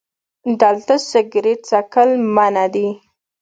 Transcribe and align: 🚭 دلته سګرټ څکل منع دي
🚭 0.47 0.53
دلته 0.61 0.93
سګرټ 1.09 1.59
څکل 1.69 2.09
منع 2.35 2.65
دي 2.73 2.87